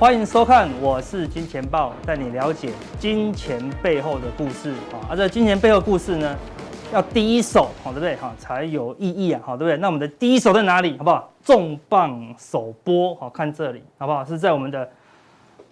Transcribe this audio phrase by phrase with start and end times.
[0.00, 5.04] 欢迎收看，我是金钱豹，带你了解金钱背后的故事啊。
[5.10, 6.34] 而这金钱背后的故事呢，
[6.90, 8.16] 要第一手，好对不对？
[8.16, 9.76] 好才有意义啊，好对不对？
[9.76, 10.96] 那我们的第一手在哪里？
[10.96, 11.30] 好不好？
[11.44, 14.24] 重磅首播，好看这里，好不好？
[14.24, 14.88] 是在我们的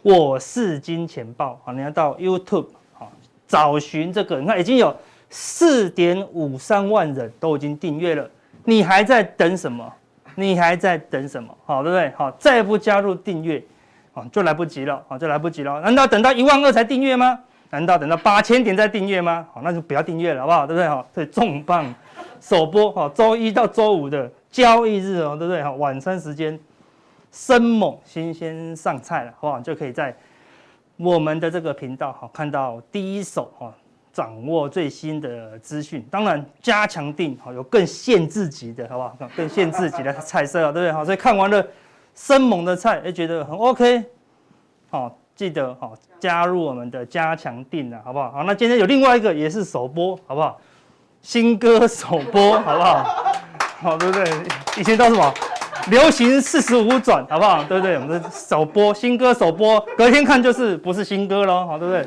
[0.02, 3.10] 我是金钱豹，好，你要到 YouTube 好
[3.46, 4.94] 找寻这个，你看已经有
[5.30, 8.28] 四点五三万人都已经订阅了，
[8.64, 9.90] 你还在等什么？
[10.34, 11.56] 你还在等什么？
[11.64, 12.10] 好，对不对？
[12.10, 13.64] 好，再不加入订阅，
[14.32, 15.80] 就来不及了，啊，就来不及了。
[15.80, 17.38] 难道等到一万二才订阅吗？
[17.70, 19.46] 难道等到八千点再订阅吗？
[19.52, 20.66] 好，那就不要订阅了，好不好？
[20.66, 20.88] 对不对？
[20.88, 21.94] 好，所以重磅
[22.40, 25.62] 首播，哈，周一到周五的交易日哦，对不对？
[25.62, 26.58] 好，晚餐时间，
[27.30, 29.60] 生猛新鲜上菜了，好不好？
[29.60, 30.16] 就可以在
[30.96, 33.72] 我们的这个频道，哈，看到第一手，哈。
[34.10, 39.16] 掌握最新的资讯，当然加强錠好有更限制级的，好不好？
[39.36, 40.90] 更限制级的菜色啊，对不对？
[40.90, 41.64] 好，所以看完了
[42.18, 44.04] 生猛的菜，哎，觉得很 OK，
[44.90, 48.32] 好，记得好加入我们的加强錠啊，好不好？
[48.32, 50.60] 好，那今天有另外一个也是首播，好不好？
[51.22, 53.04] 新歌首播， 好不好？
[53.80, 54.24] 好，对不对？
[54.76, 55.32] 以前叫什么
[55.90, 57.62] 流行四十五转，好不好？
[57.62, 57.94] 对不对？
[57.94, 62.04] 我们的首播新歌首播，隔天看就是不是新歌喽，好，对不对？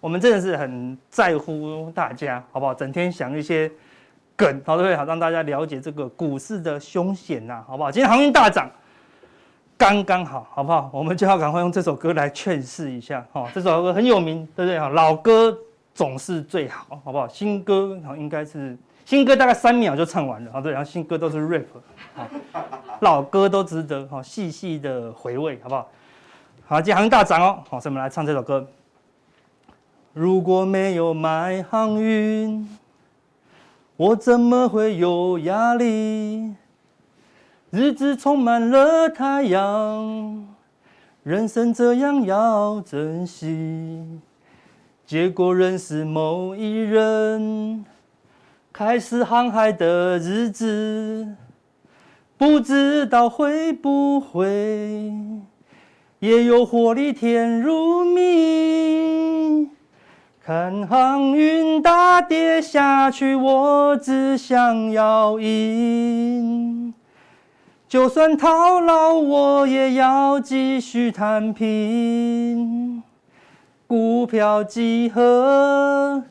[0.00, 2.72] 我们真的是很在乎大家，好不好？
[2.72, 3.70] 整天想一些
[4.34, 4.96] 梗，好对不对？
[4.96, 7.90] 好让大家了解这个股市的凶险呐，好不好？
[7.92, 8.66] 今天航运大涨，
[9.76, 10.88] 刚刚好，好不好？
[10.92, 14.78] 我们就要赶快用这首歌来劝世一下，哈，这首歌很有名，对不对？
[14.78, 15.56] 哈，老歌
[15.92, 17.26] 总是最好，好不好？
[17.28, 21.64] 新歌好应该是新歌大概三秒就唱完了，好对，然后新歌都是 rap，
[22.14, 22.26] 好，
[23.00, 25.88] 老歌都值得哈细细的回味，好不好？
[26.66, 28.66] 好，今天航运大涨哦，好，所以我们来唱这首歌。
[30.12, 32.68] 如果没有买航运，
[33.96, 36.54] 我怎么会有压力？
[37.74, 40.46] 日子充满了太阳，
[41.24, 44.20] 人生这样要珍惜。
[45.04, 47.84] 结果认识某一人，
[48.72, 51.26] 开始航海的日子，
[52.38, 55.12] 不知道会不会
[56.20, 59.68] 也有获利甜如蜜。
[60.40, 66.83] 看航运大跌下去，我只想要赢。
[67.88, 73.02] 就算套牢，我也要继续摊平。
[73.86, 76.24] 股票几何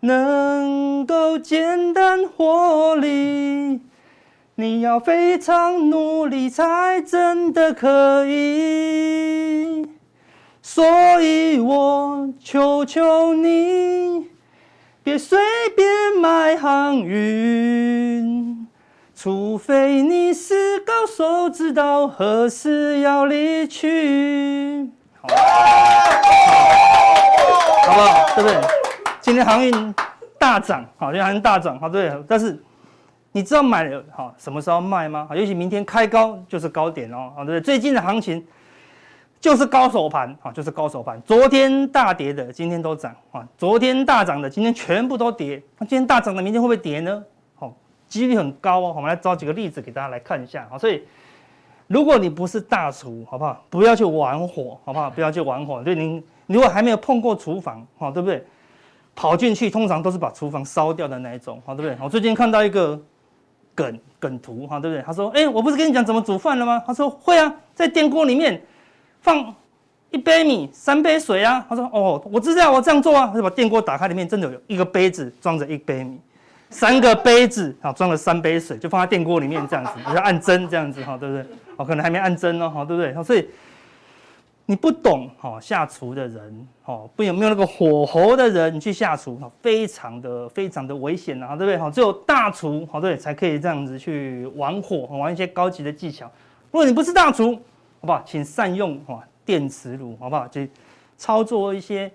[0.00, 3.80] 能够简单获利？
[4.56, 9.86] 你要非常努力才真的可以。
[10.62, 10.84] 所
[11.22, 14.26] 以我求求你，
[15.02, 15.38] 别随
[15.76, 15.86] 便
[16.20, 18.55] 买航运，
[19.16, 24.90] 除非你是高手，知道何时要离去。
[25.22, 25.34] 好，
[27.86, 28.34] 好不好？
[28.34, 28.60] 对不对？
[29.22, 29.94] 今天航运
[30.38, 32.12] 大涨，好，今天航运大涨，好，对。
[32.28, 32.62] 但是
[33.32, 35.26] 你知道买了好什么时候卖吗？
[35.34, 37.60] 尤其明天开高就是高点哦，好，对不对？
[37.62, 38.46] 最近的行情。
[39.38, 41.20] 就是高手盘啊，就是高手盘。
[41.24, 45.62] 昨天大跌的，今天都涨啊；昨天大涨的，今天全部都跌。
[45.78, 47.22] 那今天大涨的，明天会不会跌呢？
[48.08, 48.92] 几率很高哦。
[48.96, 50.78] 我们来找几个例子给大家来看一下啊。
[50.78, 51.02] 所以，
[51.86, 53.64] 如果你不是大厨，好不好？
[53.70, 55.10] 不要去玩火，好不好？
[55.10, 55.82] 不要去玩火。
[55.82, 58.44] 对，你如果还没有碰过厨房，好，对不对？
[59.14, 62.04] 跑进去通常都是把厨房烧掉的那一种，好，对不对？
[62.04, 63.00] 我最近看到一个
[63.74, 65.02] 梗梗图，哈，对不对？
[65.02, 68.62] 他说：“哎，我不是跟你讲怎么煮饭了吗？”他说：“会啊，在电锅里面。”
[69.22, 69.52] 放
[70.12, 71.66] 一杯米，三杯水啊！
[71.68, 76.20] 他说：“哦，我知道，我这样做啊。”他就把电锅打开，里面真的有一个杯子装着一杯米，
[76.70, 81.46] 三个杯子啊装了三杯水，就放在电锅里面这样子， 你要按针这样子哈，对不对？
[81.76, 83.22] 哦，可能还没按针哦，哈，对不对？
[83.22, 83.48] 所以
[84.66, 91.78] 你不懂哈下厨的人，哦，不有没有那个火候的人，你去下厨，非常的非常的危险啊，对不对？
[91.78, 96.26] 哈，只有大厨，好对，才可以这样子去玩火，玩一些高级的技巧。
[96.72, 97.54] 如果你不是大厨，
[98.00, 98.22] 好不好？
[98.26, 100.48] 请善用哈电磁炉，好不好？
[100.48, 100.68] 去
[101.16, 102.10] 操作一些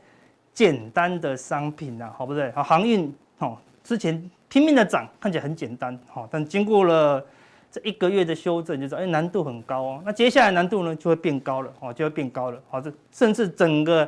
[0.54, 2.52] 简单的商品呐，好不对？
[2.52, 7.26] 好，航运哦，之前拼命的涨，看起来很简单，好，但经过了
[7.72, 10.02] 这一个月的修正，就知道哎难度很高哦。
[10.04, 14.06] 那接下来难度呢就会变高了，哦，就会变高了，好，这甚至整个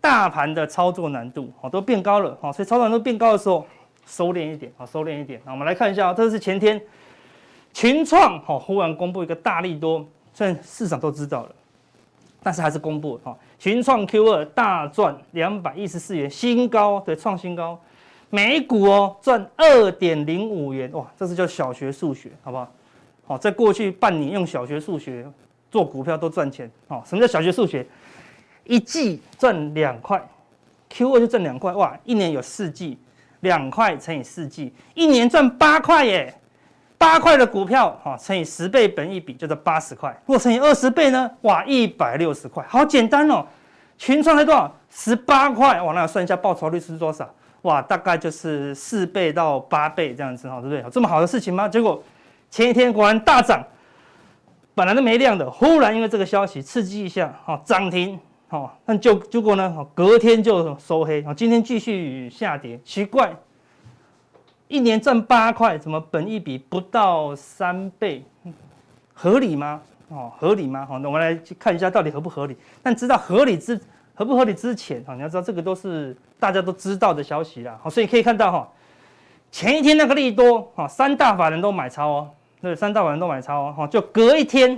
[0.00, 3.66] 大盘的操作难度哦都变高了，哦，所以操作难度变高的时候，
[4.06, 5.38] 收敛一点，好，收敛一点。
[5.44, 6.80] 那我们来看一下，这是前天
[7.74, 10.02] 群创好忽然公布一个大利多。
[10.32, 11.50] 虽然市场都知道了，
[12.42, 13.36] 但是还是公布哈。
[13.58, 17.78] 群创 Q 二大赚两百一十四元，新高，对，创新高。
[18.30, 22.72] 每股哦赚二点零五元，哇，这是叫小学数学，好不好？
[23.26, 25.26] 好，在过去半年用小学数学
[25.70, 27.02] 做股票都赚钱哦。
[27.06, 27.86] 什么叫小学数学？
[28.64, 30.20] 一季赚两块
[30.90, 32.98] ，Q 二就赚两块，哇，一年有四季，
[33.40, 36.34] 两块乘以四季，一年赚八块耶。
[36.98, 40.10] 八块的股票哈，乘以十倍本益比就是八十块。
[40.24, 41.30] 如果乘以二十倍呢？
[41.42, 43.46] 哇，一百六十块，好简单哦。
[43.98, 44.74] 群创才多少？
[44.90, 47.28] 十八块，哇，那算一下报酬率是多少？
[47.66, 50.80] 哇，大概就是四倍到八倍这样子哈，对不对？
[50.82, 51.68] 有这么好的事情吗？
[51.68, 52.00] 结果
[52.48, 53.60] 前一天果然大涨，
[54.72, 58.16] 本来都没量的，忽然因为这个消息刺激一下，哈，涨停，
[58.48, 63.34] 哈，那就结果呢，隔天就收黑，今天继续下跌，奇怪。
[64.68, 68.24] 一年赚八块，怎么本一比不到三倍，
[69.12, 69.80] 合理吗？
[70.08, 70.86] 哦，合理吗？
[70.86, 72.56] 好，那我们来去看一下到底合不合理。
[72.80, 73.80] 但知道合理之
[74.16, 77.78] 合不合理之前，哈，你要知道这个都是大家都知道的消息啦。
[77.82, 78.68] 好，所以可以看到哈，
[79.52, 82.30] 前一天那个利多，哈，三大法人都买超哦，
[82.62, 84.70] 对，三大法人都买超哦，哈，就隔一天，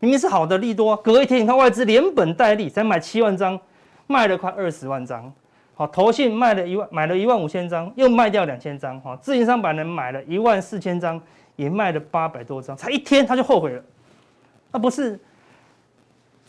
[0.00, 3.60] 明明是好的利多，隔一天你看外资连本带利才买七万张，
[4.06, 5.30] 卖了快二十万张。
[5.76, 8.98] 好，投信卖了一万，买了一万五千张，又卖掉两千张。
[9.00, 11.20] 哈，自营商法人买了一万四千张，
[11.56, 13.82] 也卖了八百多张，才一天他就后悔了。
[14.70, 15.20] 那不是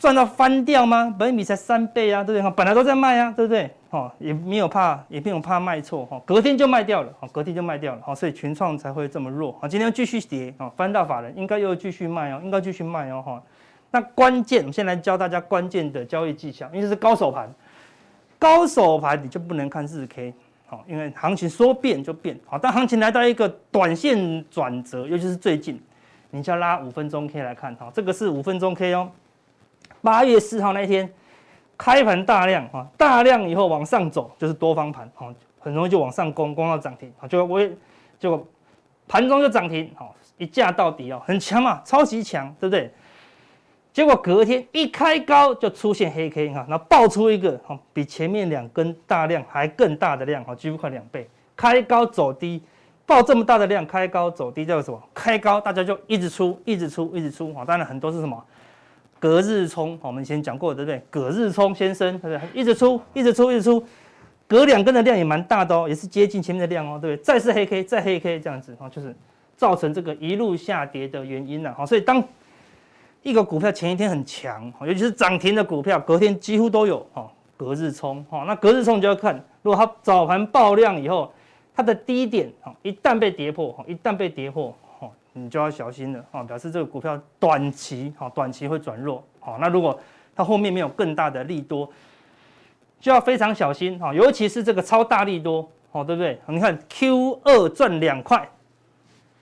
[0.06, 1.12] 赚到翻掉吗？
[1.18, 2.40] 本益比才三倍啊，对不对？
[2.40, 3.68] 哈，本来都在卖啊，对不对？
[3.90, 6.06] 哈，也没有怕，也没有怕卖错。
[6.06, 7.12] 哈，隔天就卖掉了。
[7.18, 8.00] 哈，隔天就卖掉了。
[8.04, 9.58] 好，所以群创才会这么弱。
[9.60, 10.54] 好，今天继续跌。
[10.58, 13.20] 哈，翻到法人应该又继续卖哦，应该继续卖哦。
[13.20, 13.42] 哈，
[13.90, 17.52] 那关键，我们先来教大家关键的交易技巧，因为是高手盘。
[18.38, 20.32] 高手盘你就不能看日 K，
[20.66, 25.82] 好，因为行情说变就变，好，当行情来到一个短线转折，尤其是最近，
[26.30, 29.10] 你就要拉五分钟 K 来看，哈，这个是五分钟 K 哦，
[30.06, 31.12] 八月四号那一天
[31.76, 37.60] 开盘大量，哈，大量以后往上走就是多方盘，哈，很容易就往上攻，攻到涨停，好，就我
[38.16, 38.46] 就
[39.08, 42.88] 盘中就涨停，好，一价到底哦，很强嘛，超级强，对不对？
[43.92, 51.28] 结果隔天一开高就出现黑 K 哈，然后爆出一个哈比前面两根大量还更大的量哈，几乎快两倍。
[51.56, 52.62] 开高走低，
[53.04, 55.02] 爆这么大的量，开高走低叫什么？
[55.12, 57.64] 开高大家就一直出，一直出，一直出啊！
[57.64, 58.40] 当然很多是什么？
[59.18, 61.02] 隔日冲，我们以前讲过对不对？
[61.10, 62.60] 隔日冲先生对不对？
[62.60, 63.84] 一直出，一直出，一直出，
[64.46, 67.24] 隔两根的量也蛮大的哦，也是接近前面的量哦，对不对？
[67.24, 69.14] 再是黑 K，再黑 K 这样子哦，就是
[69.56, 71.72] 造成这个一路下跌的原因了。
[71.74, 72.22] 好，所以当
[73.22, 78.44] 一个股票前一天很强，尤其是涨停的股票，隔天几乎都有哈隔日冲哈。
[78.46, 81.32] 那隔日冲就要看，如果它早盘爆量以后，
[81.74, 84.76] 它的低点哈一旦被跌破哈，一旦被跌破，
[85.38, 89.22] 你就要小心了哈，表示这个股票短期哈短期会转弱。
[89.38, 89.98] 好，那如果
[90.34, 91.88] 它后面没有更大的利多，
[92.98, 96.40] 就要非常小心哈，尤其是这个超大利多，好对不对？
[96.46, 98.48] 你看 Q 二赚两块，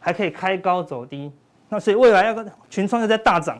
[0.01, 1.33] 还可以开高走低，
[1.69, 3.59] 那所以未来要个群创要在大涨。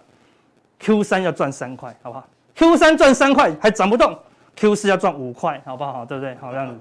[0.81, 4.19] Q 三要赚三块，好不好？Q 三赚三块还涨不动
[4.57, 6.05] ，Q 四要赚五块，好不好？
[6.05, 6.35] 对不对？
[6.35, 6.75] 好这样子，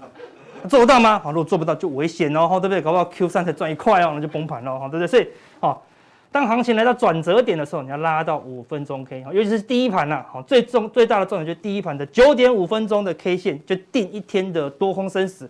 [0.70, 1.20] 做得到吗？
[1.20, 2.82] 好，如果做不到就危险哦，对不对？
[2.82, 5.08] 搞不好 Q 三才赚一块哦，那就崩盘了，对不对？
[5.08, 5.28] 所以，
[5.60, 5.84] 好，
[6.32, 15.50] 当行情来到转折点的时候，你要拉到五分钟 K，尤其是第一盘呐，好，最重最大的重点就是第一盘的九点五分钟的 K 线，就定一天的多空生死，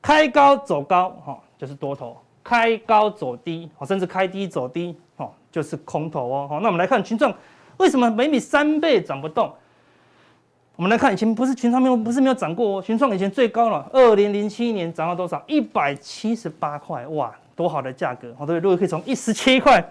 [0.00, 5.34] 开高走高，哈，就是多头；开高走低，好，甚至开低走低，好。
[5.52, 7.34] 就是空头哦，好，那我们来看群创，
[7.78, 9.52] 为什么每米三倍涨不动？
[10.80, 15.44] 我们来看以前不是群创没有，不是没有涨过哦，群创以前最高了，二零零七年涨到多少？
[15.46, 18.60] 一百七十八块，哇，多好的价格，好，对不对？
[18.60, 19.86] 如果可以从一十七块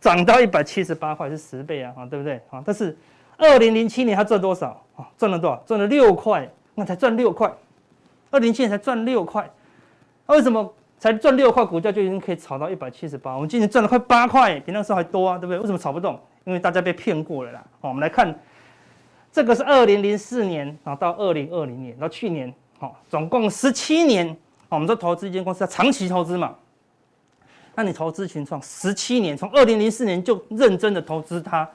[0.00, 2.40] 涨到一百七十八块，是十倍啊，啊，对不对？
[2.48, 2.96] 啊，但是
[3.36, 4.82] 二零零七年它赚多少？
[4.96, 5.62] 啊，赚了多少？
[5.66, 7.52] 赚了六块，那才赚六块，
[8.30, 9.46] 二零零七年才赚六块，
[10.26, 10.72] 那为什么？
[10.98, 13.34] 才赚六块，股价就已经可以炒到一百七十八。
[13.34, 15.58] 我们今年赚了快八块，比那时候还多啊，对不对？
[15.58, 16.18] 为什么炒不动？
[16.44, 17.62] 因为大家被骗过了啦。
[17.82, 18.34] 好，我们来看，
[19.34, 24.34] 这个是二零零四年啊到二零二零年到去年，好，总共十七年。
[24.68, 26.54] 我们说投资一间公司要长期投资嘛，
[27.74, 31.68] 那你投资群创十七年，从二零零四年就认真的投资它，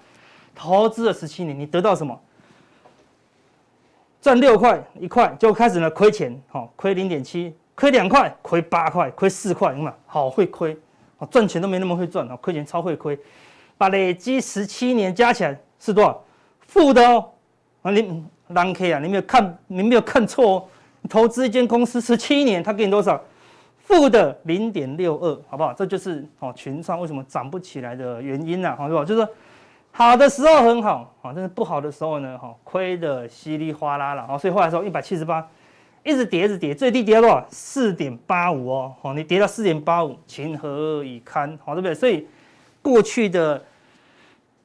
[0.55, 2.17] 投资了十七年，你得到什么？
[4.21, 7.53] 赚六块一块就开始呢亏钱，好，亏零点七。
[7.75, 10.77] 亏两块，亏八块，亏四块，你看好会亏，
[11.29, 13.19] 赚钱都没那么会赚啊，亏钱超会亏，
[13.77, 16.23] 把累积十七年加起来是多少？
[16.67, 17.29] 负的哦，
[17.81, 20.63] 啊你狼 K 啊，你没有看，你没有看错哦，
[21.09, 23.21] 投资一间公司十七年，他给你多少？
[23.77, 25.73] 负的零点六二，好不好？
[25.73, 29.03] 这就是哦群创为什么涨不起来的原因呐，好不好？
[29.03, 29.27] 就是
[29.91, 35.47] 好的时候很好，啊，但是不好的时候呢，哈，亏的稀里哗啦了，啊，所以后来说一百七十八。
[36.01, 37.45] 一直跌，一直跌，最低跌到多少？
[37.49, 41.59] 四点八五哦，好，你跌到四点八五，情何以堪？
[41.63, 41.93] 好，对不对？
[41.93, 42.25] 所以
[42.81, 43.61] 过去的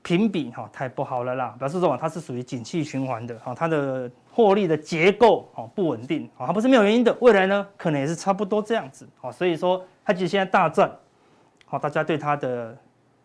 [0.05, 10.95] 评比哈太不好了啦，表示说它是属于景气循环的哈，它的获利的结构哦不稳定啊，它不是没有原因的，未来呢可能也是差不多这样子啊，所以说它其实现在大赚，
[11.65, 12.77] 好，大家对它的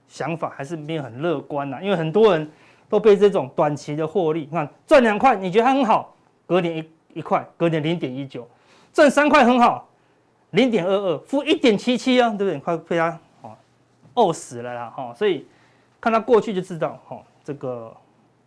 [0.07, 2.49] 想法还是没有很乐观呐，因为很多人
[2.87, 6.15] 都被这种短期的获利，你看赚两块你觉得它很好，
[6.47, 8.47] 隔年一一块，隔年零点一九，
[8.93, 9.89] 赚三块很好，
[10.51, 12.57] 零点二二，负一点七七啊，对不对？
[12.57, 13.51] 快被它哦
[14.13, 15.45] 饿死了啦哈，所以。
[16.01, 17.95] 看到过去就知道，哈，这个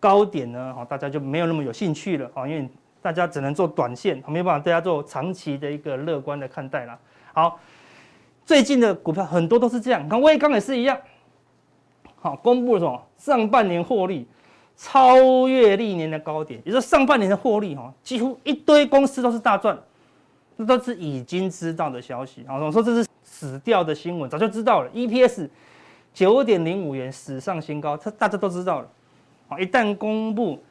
[0.00, 2.66] 高点呢，哈，大家就没有那么有兴趣了，哈，因为
[3.02, 6.98] 大家只能做短线，没有办法大家做长期的一个乐观的看待了。
[7.34, 7.60] 好，
[8.46, 10.96] 最近的股票很多都是这样，你看威刚也是一样，
[12.16, 13.06] 好，公布了什么？
[13.18, 14.26] 上半年获利
[14.76, 19.78] 超越历年的高点，也就是上半年的获利，哈，几乎一堆公司都是大赚，
[20.56, 25.50] 这都是已经知道的消息，好，我说这是死掉的新闻，早就知道了，EPS。
[26.12, 28.88] 九点零五元史上新高，这大家都知道了。
[29.48, 30.62] 啊，一旦公布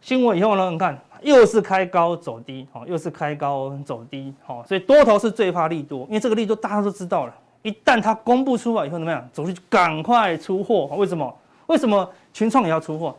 [0.00, 7.34] 新闻以后呢，你看又是开高走低，好，又是开高走低，好，所以多头是最怕利多，因为这个利多大家都知道了。
[7.62, 9.28] 一旦它公布出来以后怎么样？
[9.32, 11.32] 走出去赶快出货，为什么？
[11.66, 13.16] 为什么群创也要出货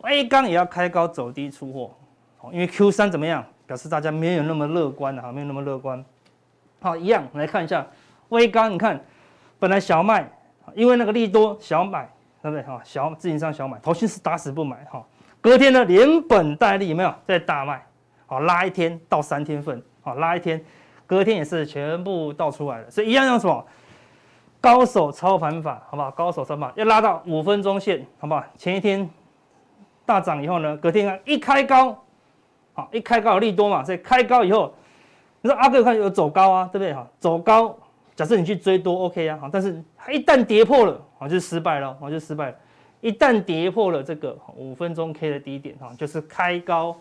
[0.00, 1.90] ？A 钢也要开高走低出货，
[2.38, 3.44] 好，因为 Q 三怎么样？
[3.66, 6.02] 表示大家没有那么乐观啊，没有那么乐观。
[6.80, 7.86] 好，一样，来看一下
[8.30, 9.04] 微钢，你看
[9.58, 10.30] 本来小麦。
[10.74, 12.10] 因为那个利多小买，
[12.42, 12.80] 对不对哈？
[12.84, 15.04] 小自营商小买，投信是打死不买哈。
[15.40, 17.84] 隔天呢，连本带利有没有在大卖？
[18.26, 20.62] 好，拉一天到三天份，好，拉一天，
[21.06, 22.90] 隔天也是全部倒出来了。
[22.90, 23.64] 所以一样用什么？
[24.60, 26.10] 高手操盘法，好不好？
[26.10, 28.42] 高手操盘要拉到五分钟线，好不好？
[28.56, 29.08] 前一天
[30.04, 31.96] 大涨以后呢，隔天啊一开高，
[32.72, 34.74] 好，一开高有利多嘛，所以开高以后，
[35.42, 37.06] 你说阿哥看有走高啊，对不对哈？
[37.20, 37.78] 走高。
[38.16, 42.56] 假设你去追多 OK 啊，好但是它一旦跌破了好，就失败了，好，就失败了。
[43.02, 46.96] 一旦跌破了这个五分钟 K 的低点哈，就是开高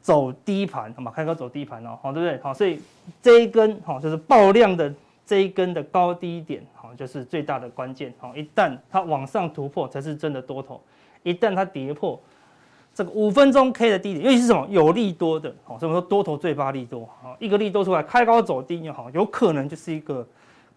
[0.00, 1.12] 走低盘，好吗？
[1.14, 2.40] 开高走低盘哦，好，对不对？
[2.40, 2.80] 好，所以
[3.20, 4.94] 这一根哈就是爆量的
[5.26, 8.14] 这一根的高低点，哈，就是最大的关键。
[8.18, 10.80] 好，一旦它往上突破，才是真的多头；
[11.24, 12.18] 一旦它跌破。
[12.94, 20.26] 这个五分钟 K 的低点，尤其是什么有利多的，好，所以我们说多头最怕利多，好，一个利多出来，开高走低，好，有可能就是一个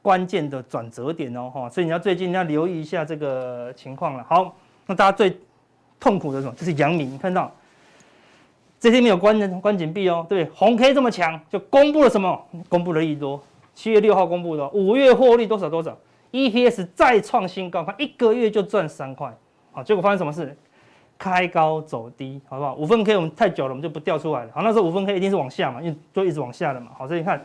[0.02, 4.26] 关键的转折点哦，哈，所以你要最近要留意一下这个情况了。
[4.30, 4.56] 好，
[4.86, 5.38] 那大家最
[6.00, 6.54] 痛苦的什么？
[6.56, 7.52] 就是阳明，看到
[8.80, 12.42] 这些没有关的关紧闭哦，对，红 K 这么强，就公布了什么？
[12.70, 13.42] 公布了利多，
[13.74, 15.98] 七月六号公布的，五月获利多少多少
[16.32, 19.36] ，EPS 再创新高，看一个月就赚三块，
[19.74, 20.56] 好，结果发生什么事？
[21.18, 22.76] 开高走低，好不好？
[22.76, 24.52] 五分 K 我们太久了，我们就不调出来了。
[24.54, 26.92] 好，那时候五分 K 一定是往下嘛，因为就一直往下的嘛。
[26.98, 27.42] 好，所以你看，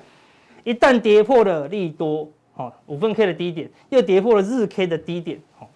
[0.64, 5.68] 一旦跌破了利多，好，五分 K 的低点，又跌破了日 K 的低点，好，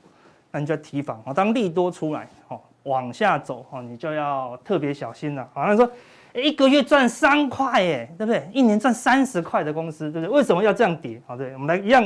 [0.50, 1.22] 那你就要提防。
[1.24, 5.48] 好，当利多出来，好，往下走，好，你就要特别小心了。
[5.52, 5.88] 好，那说，
[6.34, 8.48] 一个月赚三块，哎，对不对？
[8.52, 10.36] 一年赚三十块的公司，对不对？
[10.36, 11.22] 为什么要这样跌？
[11.26, 12.02] 好，对，我们来一样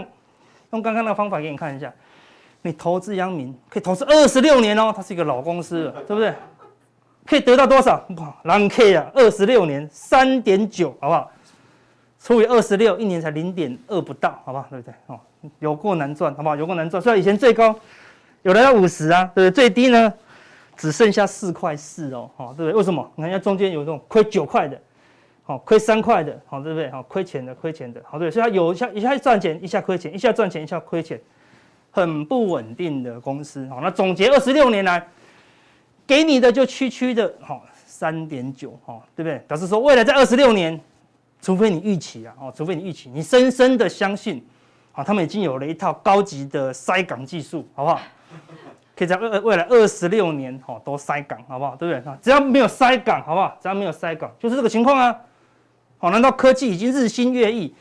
[0.71, 1.91] 用刚刚那个方法给你看一下。
[2.63, 6.35] 你投资阳明可以投资二十六年哦，它是一个老公司了，对不对？
[7.25, 8.03] 可以得到多少？
[8.17, 11.31] 哇，狼 K 啊，二十六年三点九，好不好？
[12.21, 14.67] 除以二十六，一年才零点二不到，好不好？
[14.71, 14.95] 对不对？
[15.07, 15.21] 哦，
[15.61, 16.57] 有够难赚，好不好？
[16.57, 17.03] 有够难赚。
[17.03, 17.75] 虽然以前最高
[18.43, 19.55] 有来到五十啊，对不对？
[19.55, 20.13] 最低呢
[20.77, 22.73] 只剩下四块四哦，好，对不对？
[22.73, 23.09] 为什么？
[23.15, 24.81] 你看一下中间有这种亏九块的，
[25.45, 26.91] 好，亏三块的，好，对不对？
[26.91, 28.31] 好，亏钱的，亏钱的，好，对。
[28.31, 31.21] 所以它有一下一下赚钱，一下亏钱，一下赚钱，一下亏钱。
[31.91, 35.05] 很不稳定的公司，好，那总结二十六年来
[36.07, 39.39] 给你的就区区的，好三点九，哈，对不对？
[39.49, 40.79] 表示说未来在二十六年，
[41.41, 44.45] 除非你预期啊，哦，除非你预期，你深深的相信，
[44.93, 48.01] 啊，他们已经有了一套高级的塞港技术，好不好？
[48.95, 51.77] 可以在未未来二十六年，哈，都塞港，好不好？
[51.77, 52.13] 对不对？
[52.21, 53.57] 只要没有塞港，好不好？
[53.63, 55.17] 只要没有塞港，就是这个情况啊。
[55.99, 57.75] 好，难道科技已经日新月异？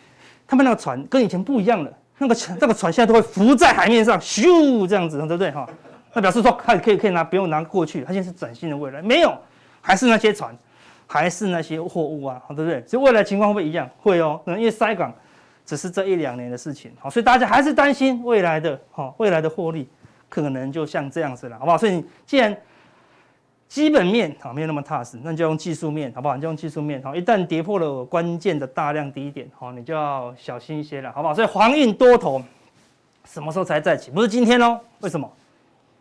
[0.47, 1.91] 他们那个船跟以前不一样了？
[2.17, 5.67] 那个船，这个船现在都会浮在海面上，咻，这样子，对不对哈？
[6.13, 9.37] 那表示说，它可以可以拿，不用拿过去，它现在是崭新的未来，没有，
[9.81, 10.57] 还是那些船，
[11.05, 12.83] 还是那些货物啊，对不对？
[12.87, 13.87] 所以未来情况会不会一样？
[14.01, 15.13] 会哦，因为塞港
[15.63, 19.87] 只是这一两年的事情，好，所以大家还是担心未来的，哈，未来的获利
[20.27, 21.77] 可能就像这样子了，好不好？
[21.77, 22.55] 所以你既然
[23.67, 26.35] 基本面好没有那么踏实，那你就用技术面好不好？
[26.35, 31.33] 你就用技术面好，一旦跌破了关键的大量低点，好，你就要小心一些了，好不好？
[31.33, 32.41] 所以航运多头
[33.25, 34.09] 什么时候才再起？
[34.09, 35.29] 不是今天哦，为什么？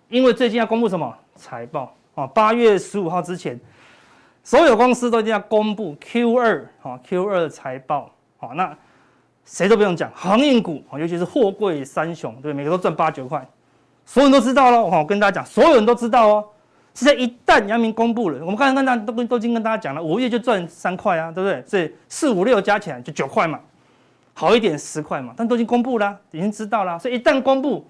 [0.08, 2.24] 因为最近要公布什么财报啊？
[2.28, 3.58] 八月十五号之前，
[4.44, 8.72] 所有公司都一定要公布 Q 二啊 Q 二财报，好，那
[9.44, 13.44] 谁都不用讲，航运股尤其是货柜三雄，对，每个都赚八九块，
[14.04, 14.80] 所有人都知道了。
[14.80, 16.48] 我跟大家讲，所有人都知道哦。
[16.96, 21.62] 现在一旦阳明公布了，我们刚才跟大家都跟都已经跟大家讲了，五月就赚三块啊，对不对？
[21.66, 23.60] 所以四五六加起来就九块嘛，
[24.32, 25.34] 好一点十块嘛。
[25.36, 26.98] 但都已经公布了，已经知道了。
[26.98, 27.86] 所以一旦公布，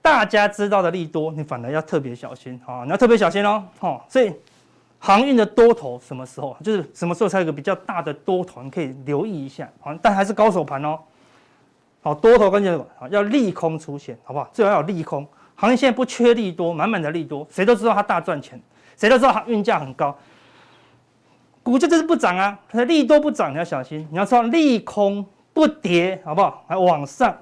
[0.00, 2.84] 大家知道的利多，你反而要特别小心啊！
[2.84, 3.64] 你要特别小心哦。
[3.80, 4.32] 好，所以
[5.00, 6.56] 航运的多头什么时候？
[6.62, 9.68] 就是什么时候才有一个比较大的多头，你可以留意一下。
[9.80, 10.96] 好，但还是高手盘哦。
[12.02, 14.48] 好，多头关键好要利空出现，好不好？
[14.52, 15.26] 最好要有利空。
[15.54, 18.60] 行业现在不缺利多，满满的利多，谁都知道它大赚钱，
[18.96, 20.16] 谁都知道它运价很高，
[21.62, 22.58] 股价就是不涨啊。
[22.68, 24.06] 它的利多不涨，你要小心。
[24.10, 26.64] 你要知道利空不跌，好不好？
[26.66, 27.36] 还往上，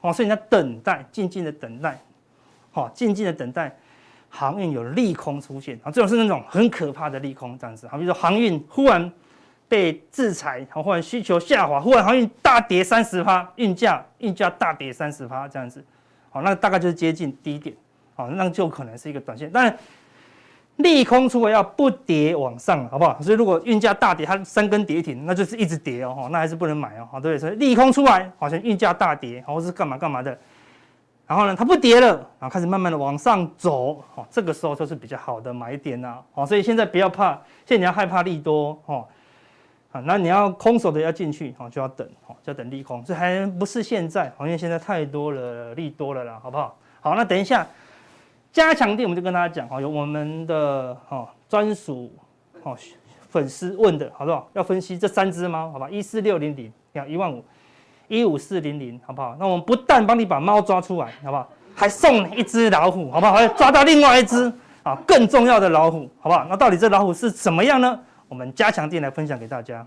[0.00, 1.98] 哦，所以你要等待，静静的等待，
[2.72, 3.74] 好，静静的等待，
[4.28, 7.88] 航运有利空出现啊，这种是那种很可怕的利空，这样子。
[7.88, 9.10] 好，比如说航运忽然
[9.68, 15.82] 被制裁，好，忽然需求下滑，忽然航运大跌三十趴，运价运价大跌三十趴，这样子。
[16.32, 17.76] 好，那大概就是接近低点，
[18.16, 19.50] 好，那就可能是一个短线。
[19.52, 19.76] 但
[20.76, 23.20] 利空出来要不跌往上，好不好？
[23.20, 27.38] 所以如果运价大跌，它三根跌停，那就是一直跌哦，那还是不能买哦，好，对？
[27.38, 30.36] 所以利空出来，好像运价大跌，或是干嘛干嘛的，
[31.26, 32.08] 然后呢，它不跌了，
[32.40, 37.32] 然后开始慢慢的往上走，好，这个时候就是比较好的买点呐，好，所以现在不要怕，
[37.66, 39.06] 现在你要害怕利多，哦。
[39.92, 46.76] 啊，那你要空手的要进去，好，就要等，好，就要等利空，这还不是现在，好，因为现在太多了利多了啦，好不好？
[47.00, 47.66] 好，那等一下
[48.50, 52.10] 加强錠，我们就跟大家讲，好，有我们的哈专属
[52.62, 52.74] 好
[53.28, 54.48] 粉丝问的，好不好？
[54.54, 55.90] 要分析这三只猫，好吧？
[55.90, 57.44] 一四六零零，要一万五，
[58.08, 59.36] 一五四零零，好不好？
[59.38, 61.46] 那我们不但帮你把猫抓出来，好不好？
[61.74, 63.34] 还送你一只老虎，好不好？
[63.34, 64.50] 还抓到另外一只
[64.82, 66.46] 啊，更重要的老虎，好不好？
[66.48, 68.00] 那到底这老虎是怎么样呢？
[68.32, 69.86] 我们加强店来分享给大家。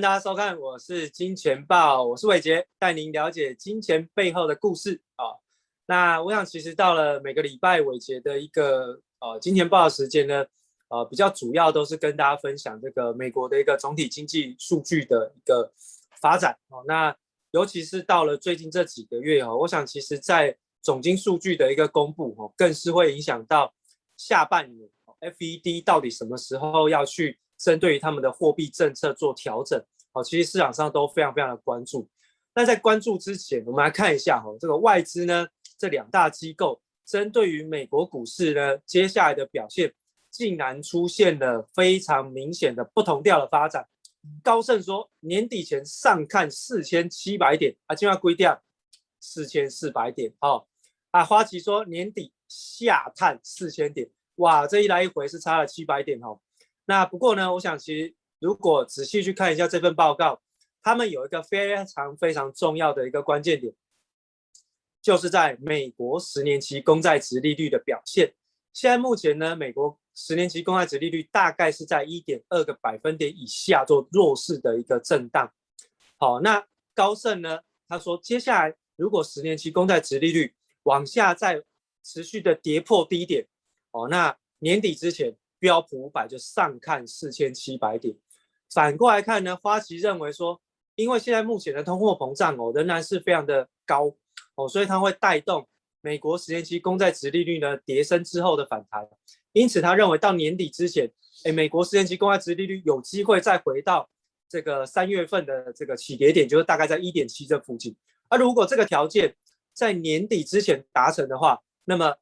[0.00, 5.42] 大家收看，我是金钱豹，我是伟杰，带您了解金钱背后的故事啊。
[5.86, 10.46] 那我想，其实到了每个礼拜伟杰的一个呃金钱豹的时间呢，
[10.86, 15.72] 呃，比较主要都是跟大家分享这个美国的一个总体经济数据的一个
[16.20, 16.84] 发展哦。
[16.86, 17.16] 那
[17.50, 23.74] 尤其是到了最近这几个月哦，我想其实在总经数据的一个公布哦，更是会影响到
[24.16, 24.88] 下半年
[25.20, 27.40] FED 到底什么时候要去。
[27.58, 32.08] 针对于他们的货币政策做调整，好，其实市场上都非常非常的关注。
[32.54, 39.92] 那在关注之前，我们来看一下哈，这个外资呢，这两大机构针对于美国股市呢，接下来的表现，
[40.30, 43.86] 竟然出现了非常明显的不同调的发展。
[44.42, 48.48] 高盛说年底前上看四千七百点啊，今晚规定
[49.20, 50.68] 四千四百点，好
[51.12, 51.24] 啊。
[51.24, 56.40] 花旗说年底下探四千点，哇，这一来一回是差了七百点哦。
[56.88, 60.40] 那不过呢，我想其实如果仔细去看一下这份报告，
[60.82, 63.74] 他们有一个非常非常重要的一个关键点，
[65.02, 68.32] 就是在美国十年期公债殖利率的表现。
[68.72, 75.52] 现在目前呢，美国十年期公债殖利率大概是在一点二个百分点以下做弱势的一个震荡。
[76.16, 81.62] 好，那高盛呢，他说接下来如果十年期公债殖利率往下再
[82.02, 83.46] 持续的跌破低点，
[83.90, 85.36] 哦，那年底之前。
[85.58, 88.14] 标普五百就上看四千七百点，
[88.70, 90.60] 反过来看呢，花旗认为说，
[90.94, 94.14] 因为现在目前的通货膨胀哦仍然是非常的高
[94.54, 95.66] 哦，所以它会带动
[96.00, 99.08] 美国十年期公债殖利率呢跌升之后的反弹，
[99.52, 101.10] 因此他认为到年底之前，
[101.44, 104.08] 诶，美国十年期公债殖利率有机会再回到
[104.48, 107.96] 这个三月份的这个起跌点，就是大概在一点七这附近。
[108.28, 109.34] 而如果这个条件
[109.72, 112.14] 在年底之前达成的话，那么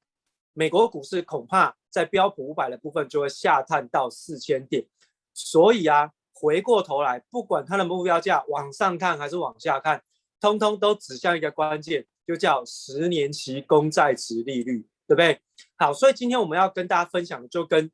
[0.55, 1.77] 美国股市恐怕。
[1.96, 4.85] 在标普五百的部分就会下探到四千点，
[5.32, 10.02] 所以啊，回过头来，不管它的目标价往上看还是往下看，
[10.38, 15.40] 通通都指向一个关键，就叫十年期公债殖利率，对不对？
[15.78, 17.90] 好，所以今天我们要跟大家分享的就跟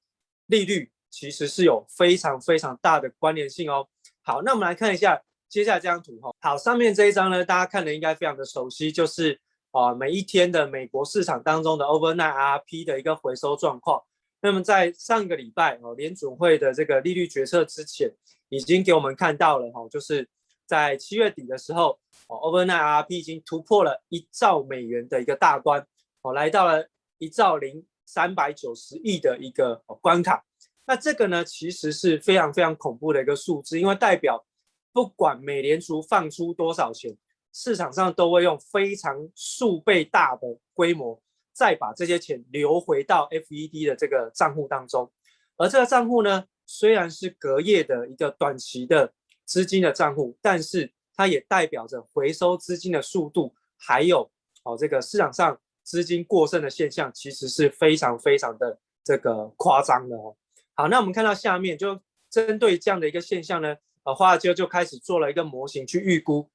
[0.46, 3.86] 利率其实是有非常非常大的关联性哦。
[4.22, 6.34] 好，那我们来看一下接下来这张图哈。
[6.40, 9.40] 好，上面这一张呢，大家看的应该非常的熟悉，就是。
[9.72, 14.02] 啊，每一天的美国市场当中的 overnight RP 的一个回收状况。
[14.40, 18.10] 那么在上个礼拜哦，联准会的这个利率决策之前，
[18.48, 20.28] 已经给我们看到了哈，就是
[20.66, 25.86] 在七月底的时候，哦，overnight RP 已经突破了一兆美元的一个大关，
[26.22, 26.86] 哦，来到了
[27.18, 30.44] 一兆零三百九十亿的一个关卡。
[30.84, 34.44] 那这个呢，其实是非常非常恐怖的一个数字，因为代表
[34.92, 37.16] 不管美联储放出多少钱，
[37.52, 41.20] 市场上都会用非常数倍大的规模，
[41.52, 45.10] 再把这些钱流回到 FED 的这个账户当中。
[45.56, 49.12] 而这个账户呢，虽然是隔夜的一个短期的
[49.44, 54.30] 资金的账户，但是它也代表着回收资金的速度，还有
[54.64, 60.34] 哦这个市场上资金过剩的现象，其实是非常非常的这个夸张的哦。
[60.74, 66.48] 好，那我们看到下面就针对这样的一个现象呢，呃，华尔街就开始做了一个模型去预估，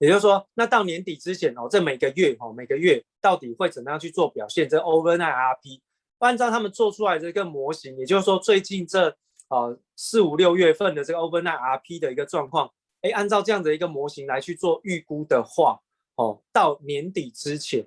[0.00, 4.68] 也就是说，那到年底之前哦，这每个月哦，每个月到底会怎么样去做表现？
[4.68, 5.80] 这 overnight RP。
[6.20, 9.14] 按照他们做出来的这个模型，也就是说最近这
[9.48, 12.70] 呃四五六月份的这个 overnight RP 的一个状况，
[13.02, 15.80] 哎，按照这样的一个模型来去做预估的话，
[16.16, 17.86] 哦，到年底之前，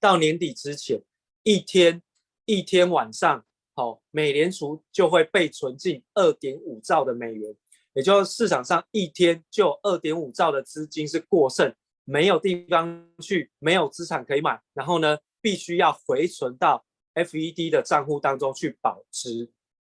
[0.00, 1.00] 到年底之前
[1.44, 2.02] 一天
[2.44, 3.44] 一天晚上，
[3.74, 7.54] 哦，美联储就会被存进二点五兆的美元，
[7.94, 11.74] 也就是市场上一天就二点五兆的资金是过剩，
[12.04, 16.84] 没有地方去，没有资产可以买，然后呢，必须要回存到。
[17.14, 19.52] FED 的账户当中去保值，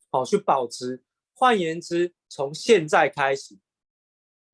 [0.08, 1.02] 好，去保值。
[1.34, 3.58] 换言之，从现在开始，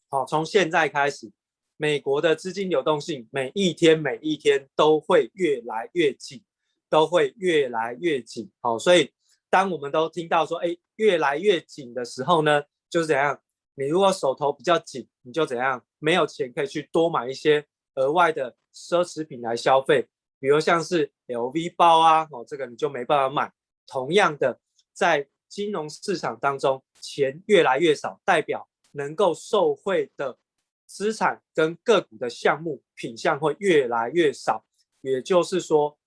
[0.09, 1.31] 好，从现在开始，
[1.77, 6.43] 美国的资金流动性每一天每一天都会越来越紧，
[6.89, 8.51] 都会越来越紧。
[8.63, 9.13] 好，所以
[9.51, 12.63] 当我们都听到说，哎，越来越紧的时候呢，
[12.95, 13.37] 就是怎样？
[13.75, 15.85] 你如果手头比较紧，你就怎样？
[15.99, 20.09] 没有钱可以去多买一些额外的奢侈品来消费。
[20.39, 23.53] 比如像是 LV 包啊，哦，这个你就没办法买。
[23.85, 24.61] 同样的，
[24.93, 30.39] 在金融市场当中，钱越来越少，代表能够受惠的
[30.87, 34.65] 资产跟个股的项目品项会越来越少。
[35.01, 35.99] 也就是说，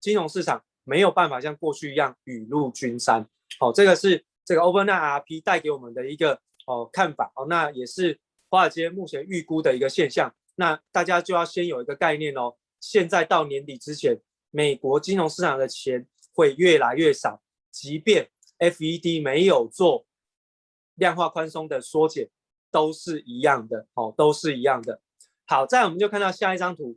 [0.00, 3.28] 金融市场没有办法像过去一样雨露均沾。
[3.60, 7.30] 哦，这个是这个 Overnight RP 带给我们的一个哦看法。
[7.36, 10.34] 哦，那也是华尔街目前预估的一个现象。
[10.54, 12.56] 那大家就要先有一个概念哦。
[12.80, 14.18] 现在到年底之前，
[14.50, 20.06] 美国金融市场的钱会越来越少，即便 FED 没有做
[20.94, 22.30] 量化宽松的缩减，
[22.70, 25.02] 都是一样的，哦，都是一样的。
[25.46, 26.96] 好，再我们就看到下一张图，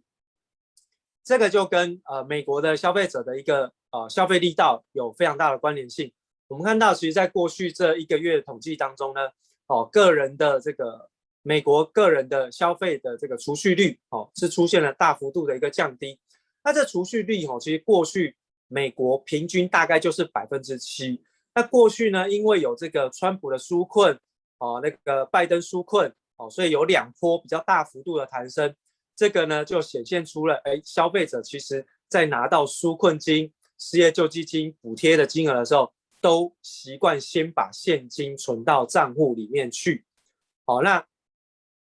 [1.22, 6.14] 这个就跟呃美国的消费者的一个呃消费力道有非常大的关联性。
[6.52, 9.22] 我们看到，其实在过去这一个月的统计当中呢，
[9.68, 11.10] 哦，个人的这个。
[11.44, 16.20] 美国个人的消费的这个储蓄率哦，是出现了大幅度的一个降低。
[16.64, 18.36] 那这储蓄率哦，其实过去
[18.68, 21.20] 美国平均大概就是百分之七。
[21.56, 24.16] 那过去呢，因为有这个川普的纾困
[24.60, 28.72] 哦，那个拜登纾困哦，所以有两波比较大幅度的弹升。
[29.16, 40.06] 这个呢，就显现出了哎，消费者其实在拿到纾困金、失业救济金补贴的金额的时候，都习惯先把现金存到账户里面去。
[40.66, 41.06] 好，那。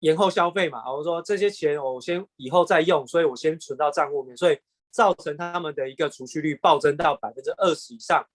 [0.01, 4.57] 延后消费嘛，我说这些钱我先以后再用，所以我先存到账户里面，所以
[4.89, 8.25] 造成他们的一个储蓄率暴增到百分之二十以上。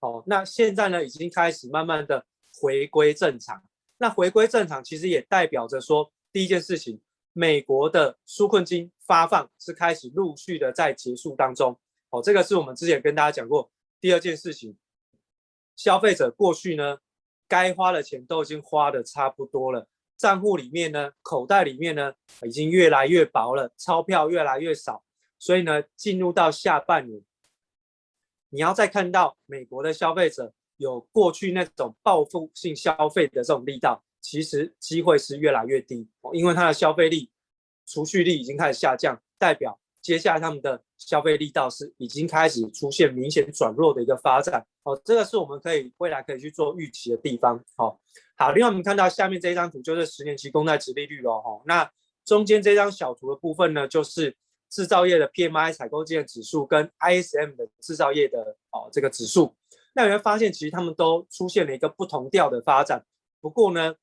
[0.00, 2.26] 哦，那现在呢，已经开始慢慢的
[2.60, 3.62] 回归正常。
[3.98, 7.00] 那回归正常其实也代表着说，第一件事情，
[7.32, 11.78] 美国的纾困金发放是开始陆续的在结束当中。
[12.10, 13.70] 哦，这个是我们之前跟大家讲过。
[14.00, 14.76] 第二件事情，
[15.76, 16.98] 消费者过去呢，
[17.48, 19.88] 该花的钱都已经花的差不多了。
[20.16, 22.14] 账户里面呢，口袋里面呢，
[22.46, 25.02] 已经越来越薄了，钞票越来越少，
[25.38, 27.20] 所以呢，进入到下半年，
[28.50, 37.28] 你要再看到美国的消费者有过去那种报复性消费的这种力道，其实机会是越来越低，因为他的消费力、
[37.84, 39.80] 储蓄力已经开始下降，代表。
[40.02, 48.00] 接下来他们的消费力道是已经开始出现明显转弱的一个发展，哦，这个是我们可以未来可以去做预期的地方，好，
[48.36, 51.88] 好，另外我们看到下面这一张图就是十年期公债殖利率了，哈，那
[52.24, 54.36] 中间这张小图的部分呢，就是
[54.68, 59.54] 制造业的 PMI 采购经理指数跟 ISM 的制造业的哦这个指数，
[59.94, 63.04] 那你会发现其实他们都出现了一个不同调的发展，
[63.40, 63.94] 不过呢，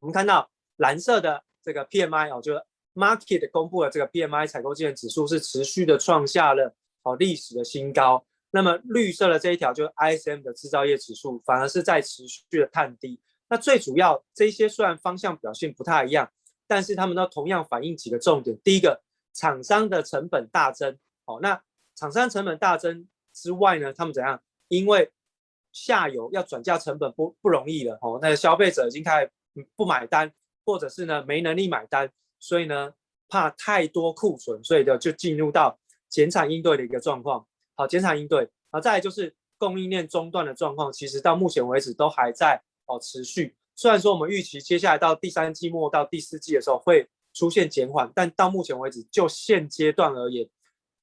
[0.00, 2.64] 我们看到蓝色的这个 PMI 哦，就是。
[2.98, 8.26] Market 公布的这个 PMI 采购经理指数是持续的创下了哦历史的新高。
[8.50, 13.20] 那么绿色的这一条就是 ISM 的制造业指数，反而是在持续的探低。
[13.48, 16.28] 那最主要这些虽然方向表现不太一样，
[16.66, 18.58] 但是他们都同样反映几个重点。
[18.64, 19.00] 第一个，
[19.32, 20.98] 厂商的成本大增。
[21.26, 21.62] 哦，那
[21.94, 24.42] 厂商成本大增之外呢，他们怎样？
[24.68, 25.10] 因为
[25.72, 27.98] 下游要转嫁成本不不容易了。
[28.00, 29.30] 哦，那消费者已经开始
[29.76, 30.32] 不买单，
[30.64, 32.10] 或者是呢没能力买单。
[32.38, 32.92] 所以呢，
[33.28, 37.46] 怕太多库存，所以呢就进入到减产应对的一个状况。
[37.74, 38.48] 好减产应对。
[38.70, 43.56] 啊，再来就是供应链中断的状况，其实到目前为止都还在哦持续。
[43.74, 50.46] 虽然说我们预期接下来到第三季末到第四季的时候会出现减缓，但到目前为止就现阶段而言，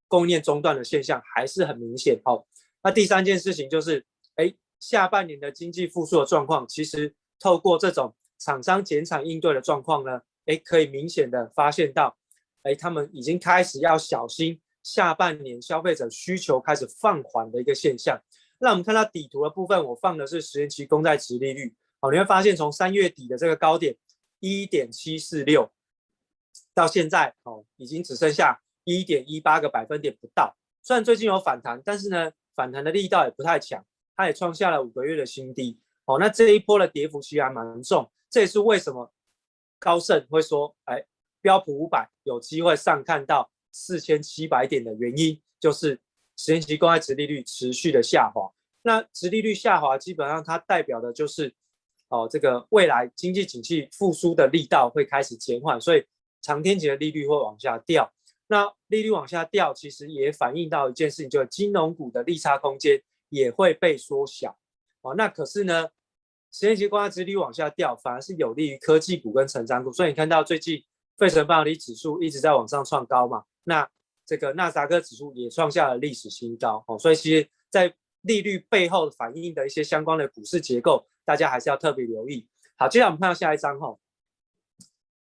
[0.08, 2.22] 供应链中断的现象还是很明显。
[2.24, 2.46] 好，
[2.84, 12.16] 那第三件事情就是，哎，下半年的经济复苏的状况，其实透过这种厂商减产应对的状况呢，哎，可以明显的发现到，
[12.64, 18.20] 哎，他们已经开始要小心下半年消费者需求开始放缓的一个现象。
[18.60, 21.76] 那我们看到底图的部分，我放的是十年期公债殖利率。
[22.00, 23.96] 好，你会发现从三月底的这个高点
[24.40, 25.72] 一点七四六，
[26.74, 30.56] 到现在哦，已经只剩下一点一八个百分点不到。
[30.82, 33.84] 虽然最近有反弹，但是呢，反弹的力道也不太强，
[34.16, 35.80] 它也创下了五个月的新低。
[36.06, 39.12] 哦，那这一波的跌幅其实还蛮重，这也是为什么
[39.80, 41.06] 高盛会说，哎，
[41.42, 46.00] 标普五百有机会上看到四千七百点的原因，就是
[46.38, 48.52] 十年期公开值利率持续的下滑。
[48.82, 51.54] 那值利率下滑，基本上它代表的就是。
[52.10, 56.06] 哦，这个未来经济景气复苏的力道会开始减缓，所以
[56.40, 58.14] 长天期的利率会往下掉。
[58.46, 64.56] 那利率往下掉，其实也反映到一件事情，就是金融股的利差空间也会被缩小。
[65.02, 65.90] 哦，那可是呢，
[66.58, 69.92] 十年期公债殖率往下掉，反而是有利于科技股跟成长股。
[69.92, 70.82] 所以你看到最近
[71.18, 73.86] 费城半导体指数一直在往上创高嘛，那
[74.26, 76.82] 这个纳斯达克指数也创下了历史新高。
[76.88, 81.06] 哦，所以其实在利率背后反映的一些相关的股市结构。
[81.26, 82.48] 大家还是要特别留意。
[82.78, 83.98] 好，接下来我们看到下一张哈，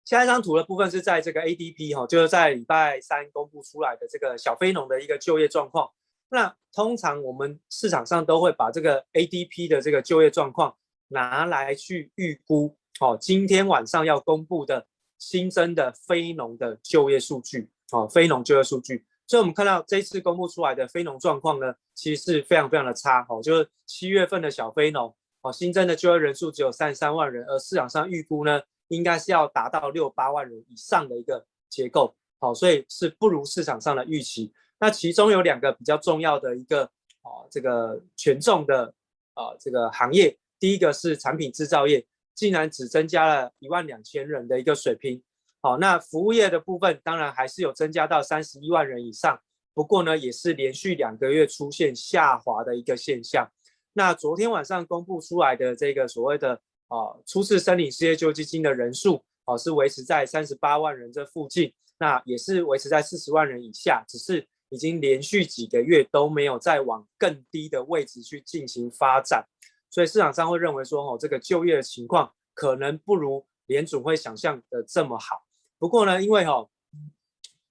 [0.04, 5.90] 下一张图的部分是在这个 ADP 哈，就是在礼拜三公布出来的这个小非农的一个就业状况。
[6.28, 10.76] 那通常我们市场上都会把这个 ADP 的这个就业状况
[11.10, 14.88] 拿来去预估，哦，今天晚上要公布的
[15.18, 19.06] 新增的非农的就业数据，哦，非农就业数据。
[19.26, 25.16] 所以我们看到这次公布出来的非农状况呢，其实是非常非常的差，哦，就是七月份的小非农。
[25.42, 32.16] 哦，新增的就业人数只有三十三万人，而市场上预估呢，应该是要达到六八万人以上的一个结构。
[32.40, 34.54] 好，所以是不如市场上的预期。
[34.80, 36.86] 那其中有两个比较重要的一个
[37.24, 38.94] 哦，这个权重的
[39.34, 45.22] 啊这个行业，第一个是产品制造业，竟然只增加了一万两千人的一个水平。
[45.62, 49.38] 好，那服务业的部分当然还是有增加到三十一万人以上，
[49.74, 53.46] 不过呢，也是连续两个月出现下滑的一个现象。
[53.92, 56.54] 那昨天晚上公布出来的这个所谓的
[56.88, 69.46] 啊初次申领失业救济金的人数啊是维持在三十八万人这附近，那也是维持在四十万人以下，只是已经连续几个月都没有再往更低的位置去进行发展，
[69.94, 75.44] 所以市场上会认为说哦这个就业的情况可能不如联准会想象的这么好。
[75.78, 76.68] 不过呢，因为哈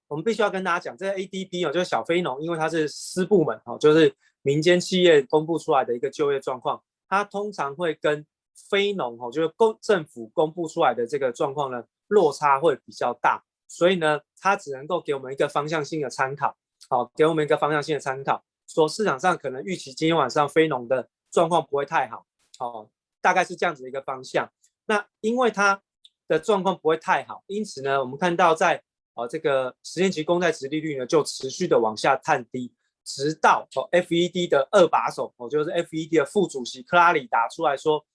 [0.07, 4.15] 我们必须要跟大家讲，这个 ADP 哦就是小非农，因为它是私部门哦就是。
[4.45, 8.27] 民间企业公布出来的一个就业状况，它通常会跟
[8.69, 16.57] 非农哦，就是公政府公布出来的这个状况呢，落差会比较大，所以呢，它只能够给我们一个方向性的参考，
[16.89, 22.25] 好，给我们一个方向性的参考，说市场上可能预期今天晚上非农的状况不会太好，
[22.61, 22.88] 哦，
[23.21, 24.49] 大概是这样子的一个方向。
[24.87, 25.83] 那因为它
[26.29, 28.81] 的状况不会太好，因此呢，我们看到在
[29.14, 32.73] 哦这个十年期公债殖利率呢，就持续的往下探低。
[33.05, 38.07] 直到哦，FED 的二把手哦，就是 FED 的副主席克拉里打出来说，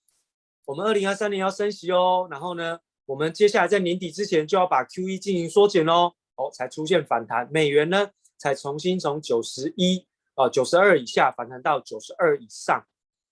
[0.64, 12.82] 我们二零二三年要升息哦，然后呢，我们接下来在年底之前就要把 QE 进行缩减哦，哦，才出现反弹，美元呢才重新从九十一哦九十二以下反弹到九十二以上，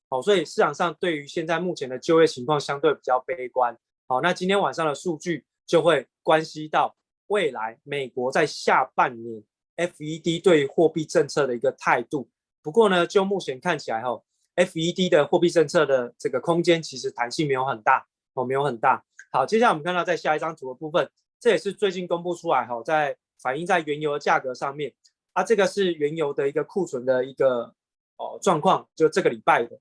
[0.08, 9.42] 好，所以市场上对于现在目前的就业情况相对比较悲观，好，那今天晚上的数据就会关系到未来美国在下半年。
[9.78, 12.26] FED 对货币政策的一个态度，
[12.62, 14.18] 不过呢，就目前看起来哈
[14.54, 19.04] ，FED 的货币政策的这个空间其实弹性没有很大哦，没有很大。
[19.30, 21.06] 好，接下来我们看到在下一张图的部分，
[21.38, 24.90] 这也是最近公布出来哈，在反映在原油的价格上面
[25.34, 27.74] 啊，这个是原油的一个库存的一个
[28.16, 29.78] 哦状况，就这个礼拜的。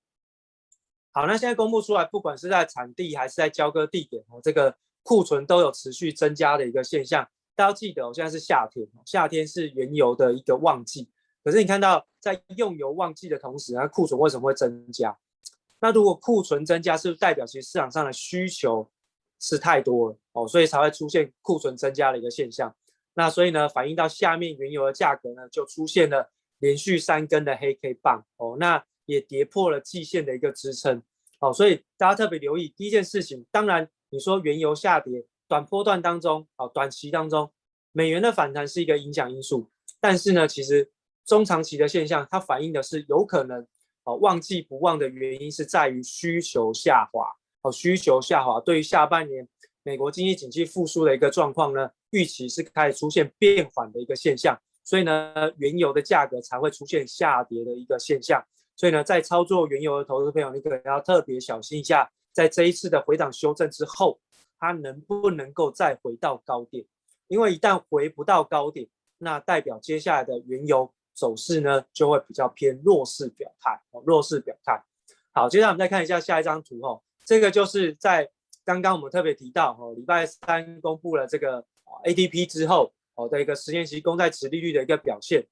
[1.18, 7.26] 好，那现在公布出来，不管是在产地还是在交割地点哦，这个库存都有持续增加的一个现象。
[7.56, 11.10] 大家要记得，我现在是夏天，夏天是原油的一个旺季。
[11.42, 15.18] 可是你看到，在用油旺季的同时，那库存为什么会增加？
[15.80, 18.92] 那如果库存增加，是不是代表其实市场上的需求
[19.40, 22.76] 是太多了哦，所以才会出现库存增加的一个现象。
[23.14, 31.02] 那所以呢，反映到下面原油的价格呢，就出现了连续三根的黑 K 棒哦，那也跌破了季线的一个支撑
[31.40, 31.52] 哦。
[31.54, 35.26] 所以大家特别留意第一件事情，当然你说原油下跌。
[35.48, 37.52] 短波段当中，啊，短期当中，
[37.92, 39.70] 美元的反弹是一个影响因素，
[40.02, 40.92] 但是呢，其实
[41.24, 43.64] 中长期的现象，它反映的是有可能
[44.06, 47.28] 哦旺季不旺的原因是在于需求下滑
[47.62, 49.48] 哦，需求下滑对于下半年
[49.84, 58.44] 美国经济景气复苏的一个状况呢，预期是开始出现变缓的一个现象，所以呢，原油的价格才会出现下跌的一个现象。
[58.76, 64.20] 所以呢，在操作原油的投资朋友，你可能要特别小心一下，在这一次的回档修正之后，
[64.60, 66.86] 它能不能够再回到高点？
[67.28, 74.84] 因为一旦回不到高点，那代表接下来的原油走势呢，就会比较偏弱势表态哦，弱势表态。
[75.32, 78.30] 好，接下来我们再看一下下一张图哦，这个就是在
[78.66, 81.66] 刚刚我们特别提到哦，礼拜三公布了这个
[82.04, 85.46] ADP 之后哦的一个十年期公债殖利率的一个表现。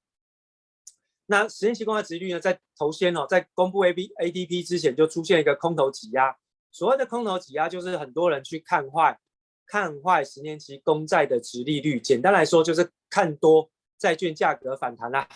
[1.26, 6.36] 那十年期公债殖利率呢，在头先哦，在公布 A B A D P 之前就出现一个空头挤压。
[6.70, 9.18] 所谓的空头挤压，就是很多人去看坏，
[9.66, 11.98] 看坏十年期公债的殖利率。
[11.98, 15.26] 简单来说，就是看多债券价格反弹啦，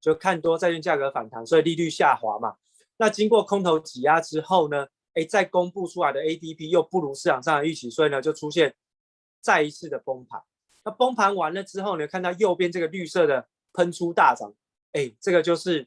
[0.00, 2.56] 就看多债券价格反弹，所以利率下滑嘛。
[2.96, 8.74] 那经过空头挤压之后呢，哎，再公布出来的 A D P 又不如市场上的预期，所以呢，就出现
[9.42, 10.40] 再一次的崩盘。
[10.84, 14.54] 那崩盘完了之后呢，看到右边这个绿色的喷出大涨。
[14.94, 15.86] 哎，这个就是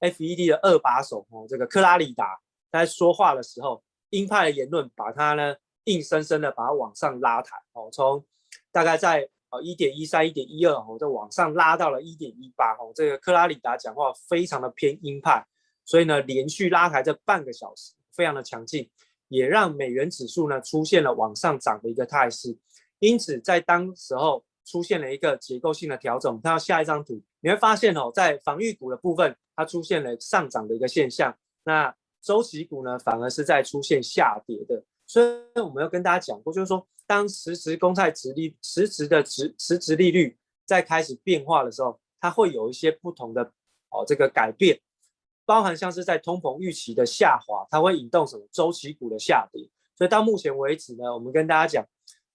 [0.00, 2.38] FED 的二把手哦，这个克拉里达
[2.72, 8.24] 在说话的时候，鹰派的言论把他呢硬生生的把它往上拉抬哦，从
[8.72, 12.90] 大概在呃一点一三、一点一二哦，就往上拉到了一点一八哦。
[12.94, 15.46] 这个克拉里达讲话非常的偏鹰派，
[15.84, 18.90] 所以呢连续拉抬这半个小时，非常的强劲，
[19.28, 22.58] 也让美元指数呢出现了往上涨的一个态势。
[22.98, 24.44] 因此在当时候。
[24.70, 26.30] 出现了一个结构性的调整。
[26.30, 31.36] 我们看到下一张图，你会发现哦，在防御股的部分，它出现了上涨的一个现象。
[31.64, 34.82] 那周期股呢，反而是在出现下跌的。
[35.06, 43.42] 所以我们要跟大家讲过，就是说，当实质公债殖利实质的值实质利率在开始变化的时候，它会有一些不同的
[43.90, 44.80] 哦这个改变，
[45.46, 49.70] 包含像是在通膨预期的下滑，它会引动什么周期股的下跌。
[49.96, 51.86] 所以到目前为止呢，我们跟大家讲。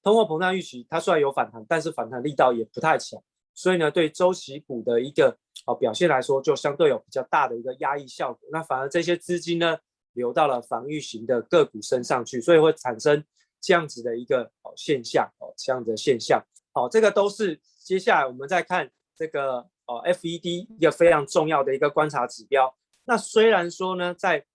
[0.02, 8.50] 通货膨胀预期，它虽然有反弹，但是反弹力道也不太强，所以呢，对周期股的一个哦表现来说，就相对有比较大的一个压抑效果。
[8.52, 9.78] 那反而这些资金呢，
[10.14, 13.24] 流到了防御型的个股身上去，所以会产生
[13.62, 16.44] 这样子的一个哦现象哦，这样的现象。
[16.72, 22.76] 好，这个都是接下来我们再看这个哦 FED 一个非常重要的一个观察指标。
[23.06, 24.46] 那虽然说呢，在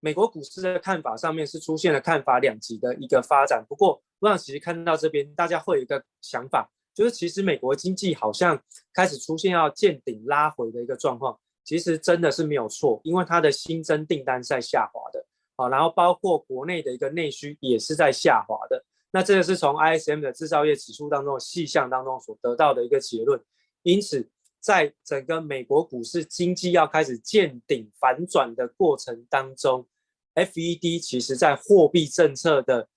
[0.00, 4.02] 美国股市的看法上面是出现了看法两极的一个发展，不过。
[4.18, 8.58] 我想其实看到这边，大家会有一个想法，就是其实美国经济好像
[8.94, 11.38] 开始出现要见顶拉回的一个状况。
[11.62, 18.82] 其实真的是没有错，因为它的新增订单是在下滑的，啊，然后包括国内的一个内需也是在下滑的。
[19.10, 23.38] 那这个是从 ISM 的制造业指数当中细项当中所得到的一个结论。
[23.82, 24.30] 因此，
[24.60, 29.86] 在整个美国股市经济要开始见顶反转的过程当中
[30.34, 32.88] ，FED 其实在货币政策的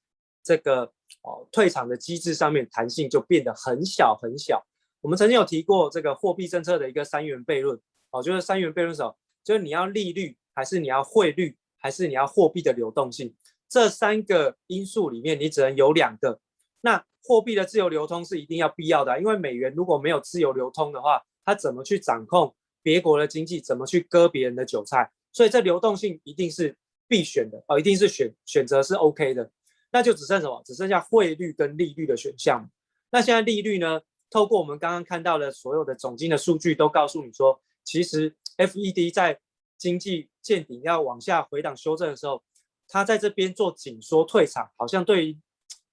[0.41, 0.93] 这个。
[1.21, 4.65] 哦，退场的机制上面弹性就变得很小很小。
[5.01, 7.79] 我们曾经有提过这个货币政策的一个三元悖论，
[8.11, 9.17] 哦，就是三元悖论什么？
[9.43, 13.33] 就是你要利率，还是你要汇率，还是你要货币的流动性？
[13.69, 16.39] 这三个因素里面，你只能有两个。
[16.81, 23.61] 那货币的自由流通是一定要必要的，因为美元如果没有自由流通的话，它怎么去掌控别国的经济？
[23.61, 25.09] 怎么去割别人的韭菜？
[25.31, 26.75] 所以这流动性一定是
[27.07, 29.49] 必选的，哦，一定是选选择是 OK 的。
[29.91, 30.61] 那就只剩什么？
[30.65, 32.69] 只剩下汇率跟利率的选项。
[33.09, 34.01] 那现在利率呢？
[34.31, 39.39] 透过我们刚刚看到的所有的总经的数据，都告诉你说，其实 FED 在
[39.75, 42.43] 经济见顶要往下回档修正的时候，
[42.87, 45.39] 它在这边做紧缩退场，好像对于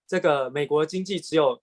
[0.06, 1.58] 这个美国的经济只有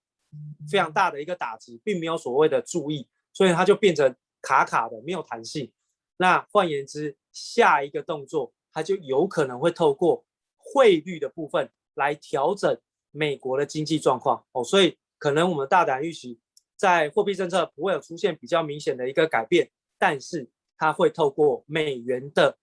[0.67, 5.71] 非常大的一个打击，并没有所谓的注意，所以它就变成卡卡的，没有弹性。
[6.17, 10.25] 那换言之，下一个动作，它就有可能会透过
[10.57, 11.69] 汇率的部分。
[11.95, 12.77] 来调整
[13.11, 16.39] 美国的经济状况哦，所以可能我们大胆预期，
[16.75, 22.57] 在货币政策不会有出现比较明显的一个改变，但是它会透过美元的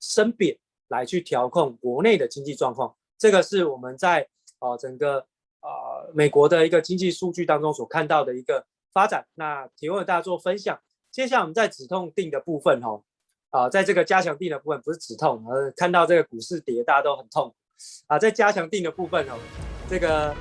[0.00, 0.56] 升贬
[0.88, 2.96] 来去调控国内的经济状况。
[3.18, 4.28] 这个是我们在
[4.60, 5.26] 呃整个
[5.60, 9.26] 呃美国的一个经济数据当中所看到的一个发展。
[9.34, 10.78] 那提供给大家做分享。
[11.10, 13.02] 接下来我们在止痛定的部分哦，
[13.50, 17.54] 啊、在这个加强定的部分不是止痛，而看到这个股市跌，大家都很痛。
[18.06, 19.34] 啊，在加强定的部分哦，
[19.88, 20.34] 这个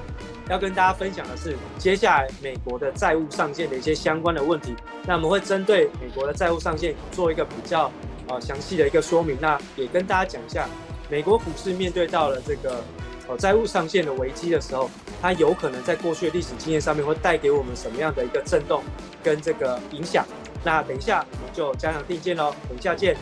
[0.49, 4.75] 要跟大家分享的是，接下来美国的债务上限的一些相关的问题。
[5.05, 7.91] 那我们会针对美国的债务上限做一个比较
[8.27, 9.37] 呃详细的一个说明。
[9.41, 10.67] 那也跟大家讲一下，
[11.09, 12.83] 美国股市面对到了这个
[13.27, 14.89] 呃债务上限的危机的时候，
[15.21, 18.83] 它有可能在过去的历史经验上面会带给我们什么样的一个震动
[19.23, 20.25] 跟这个影响。
[20.63, 23.17] 那等一下我们就加强定见喽，等一下见。